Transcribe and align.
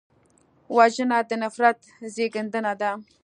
وژنه 0.75 1.17
د 1.29 1.31
نفرت 1.43 1.79
زېږنده 2.13 2.71
ده 2.81 2.91